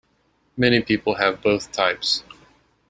Many 0.57 0.81
people 0.81 1.13
have 1.13 1.43
both 1.43 1.71
types. 1.71 2.23